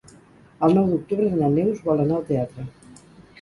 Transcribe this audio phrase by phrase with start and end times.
[0.67, 2.67] El nou d'octubre na Neus vol anar al teatre.